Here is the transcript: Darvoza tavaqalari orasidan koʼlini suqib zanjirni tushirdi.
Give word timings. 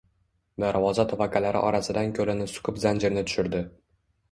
Darvoza 0.63 1.05
tavaqalari 1.11 1.61
orasidan 1.67 2.11
koʼlini 2.21 2.51
suqib 2.55 2.83
zanjirni 2.87 3.27
tushirdi. 3.31 3.65